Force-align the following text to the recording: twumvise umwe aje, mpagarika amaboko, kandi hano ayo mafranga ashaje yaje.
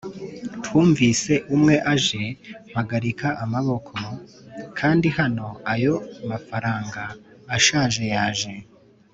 twumvise 0.63 1.33
umwe 1.55 1.75
aje, 1.93 2.23
mpagarika 2.69 3.27
amaboko, 3.43 3.95
kandi 4.79 5.07
hano 5.17 5.47
ayo 5.73 5.95
mafranga 6.29 7.03
ashaje 7.55 8.03
yaje. 8.15 8.53